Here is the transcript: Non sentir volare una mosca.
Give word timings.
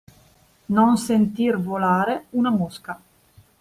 Non 0.77 0.91
sentir 0.97 1.55
volare 1.57 2.25
una 2.31 2.49
mosca. 2.49 2.99